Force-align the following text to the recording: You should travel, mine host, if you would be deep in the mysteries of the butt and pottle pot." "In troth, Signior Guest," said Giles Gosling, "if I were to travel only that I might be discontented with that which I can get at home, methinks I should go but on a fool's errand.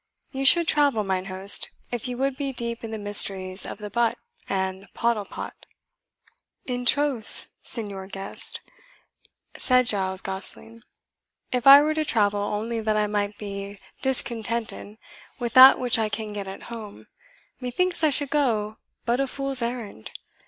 You 0.31 0.45
should 0.45 0.67
travel, 0.67 1.03
mine 1.03 1.25
host, 1.25 1.69
if 1.91 2.07
you 2.07 2.17
would 2.17 2.35
be 2.35 2.51
deep 2.51 2.83
in 2.83 2.89
the 2.89 2.97
mysteries 2.97 3.67
of 3.67 3.77
the 3.77 3.91
butt 3.91 4.17
and 4.49 4.87
pottle 4.95 5.25
pot." 5.25 5.53
"In 6.65 6.85
troth, 6.87 7.45
Signior 7.61 8.07
Guest," 8.07 8.61
said 9.53 9.85
Giles 9.85 10.21
Gosling, 10.21 10.81
"if 11.51 11.67
I 11.67 11.83
were 11.83 11.93
to 11.93 12.03
travel 12.03 12.41
only 12.41 12.79
that 12.81 12.97
I 12.97 13.05
might 13.05 13.37
be 13.37 13.77
discontented 14.01 14.97
with 15.37 15.53
that 15.53 15.77
which 15.79 15.99
I 15.99 16.09
can 16.09 16.33
get 16.33 16.47
at 16.47 16.63
home, 16.63 17.05
methinks 17.59 18.03
I 18.03 18.09
should 18.09 18.31
go 18.31 18.77
but 19.05 19.19
on 19.19 19.25
a 19.25 19.27
fool's 19.27 19.61
errand. 19.61 20.09